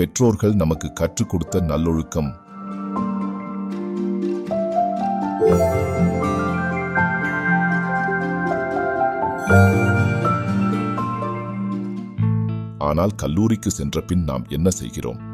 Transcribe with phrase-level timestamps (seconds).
[0.00, 2.28] பெற்றோர்கள் நமக்கு கற்றுக் கொடுத்த நல்லொழுக்கம்.
[12.78, 15.29] ஆனால் கல்லூரிக்கு சென்ற பின் நாம் என்ன செய்கிறோம்?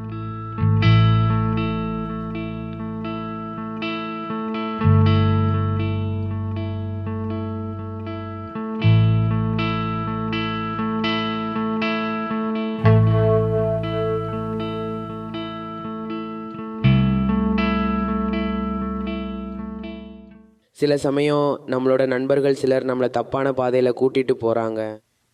[20.79, 24.81] சில சமயம் நம்மளோட நண்பர்கள் சிலர் நம்மளை தப்பான பாதையில் கூட்டிகிட்டு போகிறாங்க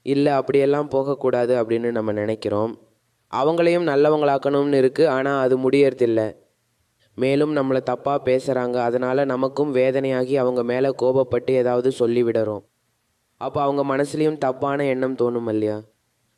[0.02, 2.72] இல்லை அப்படியெல்லாம் போகக்கூடாது அப்படின்னு நம்ம நினைக்கிறோம்.
[3.32, 6.28] அவங்களையும் நல்லவங்களாக்கணும்னு இருக்குது ஆனால் அது முடியறதில்லை.
[7.14, 12.64] மேலும் நம்மளை தப்பாக பேசுகிறாங்க அதனால் நமக்கும் வேதனையாகி அவங்க மேலே கோபப்பட்டு ஏதாவது சொல்லிவிடுறோம்
[13.36, 15.78] அப்போ அவங்க மனசுலேயும் தப்பான எண்ணம் தோணும் இல்லையா?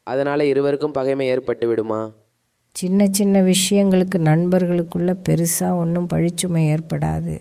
[0.07, 2.03] அதனால் இருவருக்கும் பகைமை ஏற்பட்டு விடுமா?
[2.73, 7.35] சின்ன சின்ன விஷயங்களுக்கு நண்பர்களுக்குள்ள பெருசாக ஒன்றும் பழிச்சுமை ஏற்படாது.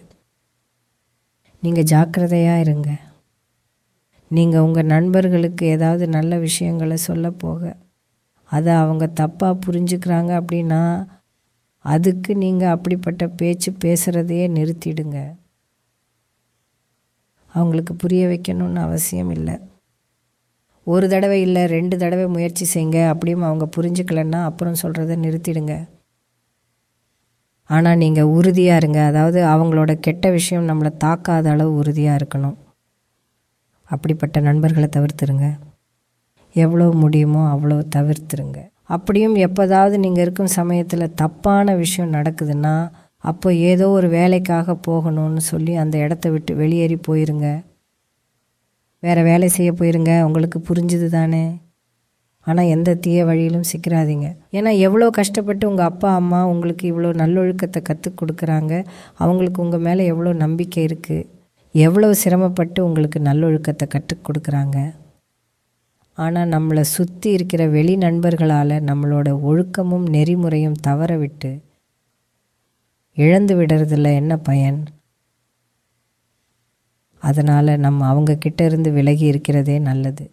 [1.64, 2.90] நீங்கள் ஜாக்கிரதையாக இருங்க.
[4.32, 7.76] நீங்கள் உங்கள் நண்பர்களுக்கு ஏதாவது நல்ல விஷயங்களை சொல்ல போக.
[8.52, 10.82] அதை அவங்க தப்பாக புரிஞ்சுக்கிறாங்க அப்படின்னா
[11.86, 15.36] அதுக்கு நீங்கள் அப்படிப்பட்ட பேச்சு பேசுகிறதையே நிறுத்திடுங்க.
[17.54, 19.56] அவங்களுக்கு புரிய வைக்கணும்னு அவசியம் இல்லை.
[20.88, 23.08] ஒரு தடவை இல்லை ரெண்டு தடவை முயற்சி செய்யுங்க.
[23.08, 25.88] அப்படியும் அவங்க புரிஞ்சுக்கலன்னா அப்புறம் சொல்கிறத நிறுத்திடுங்க.
[27.70, 29.00] ஆனால் நீங்கள் உறுதியாக இருங்க.
[29.12, 32.58] அதாவது அவங்களோட கெட்ட விஷயம் நம்மளை தாக்காத அளவு உறுதியாக இருக்கணும்.
[33.90, 35.48] அப்படிப்பட்ட நண்பர்களை தவிர்த்துருங்க.
[36.56, 38.60] எவ்வளோ முடியுமோ அவ்வளோ தவிர்த்துருங்க.
[38.96, 42.76] அப்படியும் எப்போதாவது நீங்கள் இருக்கும் சமயத்தில் தப்பான விஷயம் நடக்குதுன்னா
[43.24, 47.48] அப்போ ஏதோ ஒரு வேலைக்காக போகணும்னு சொல்லி அந்த இடத்த விட்டு வெளியேறி போயிருங்க.
[49.04, 50.14] வேறு வேலை செய்ய போயிருங்க.
[50.28, 51.44] உங்களுக்கு புரிஞ்சுது தானே?
[52.48, 54.28] ஆனால் எந்த தீய வழியிலும் சிக்கிறாதீங்க.
[54.58, 58.74] ஏன்னா எவ்வளோ கஷ்டப்பட்டு உங்கள் அப்பா அம்மா உங்களுக்கு இவ்வளோ நல்லொழுக்கத்தை கற்றுக் கொடுக்குறாங்க
[59.24, 61.28] அவங்களுக்கு உங்கள் மேலே எவ்வளோ நம்பிக்கை இருக்குது
[61.76, 64.78] எவ்வளோ சிரமப்பட்டு உங்களுக்கு நல்லொழுக்கத்தை கற்றுக் கொடுக்குறாங்க.
[66.18, 71.52] ஆனால் நம்மளை சுற்றி இருக்கிற வெளி நண்பர்களால் நம்மளோட ஒழுக்கமும் நெறிமுறையும் தவற விட்டு
[73.18, 74.80] இழந்து விடுறதுல என்ன பயன்?
[77.24, 80.26] அதனால் நம்ம அவங்கக்கிட்ட இருந்து விலகி இருக்கிறதே நல்லது.